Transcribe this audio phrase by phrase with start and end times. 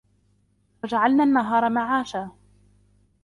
[0.83, 2.31] وَجَعَلْنَا النَّهَارَ مَعَاشًا